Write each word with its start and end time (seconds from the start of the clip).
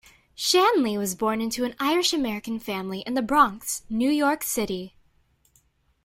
Shanley 0.33 0.97
was 0.97 1.13
born 1.13 1.41
into 1.41 1.63
an 1.63 1.75
Irish-American 1.79 2.57
family 2.59 3.01
in 3.01 3.13
The 3.13 3.21
Bronx, 3.21 3.83
New 3.87 4.09
York 4.09 4.41
City. 4.41 4.95